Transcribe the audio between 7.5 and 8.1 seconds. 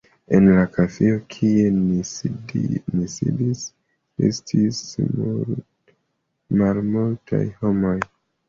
homoj.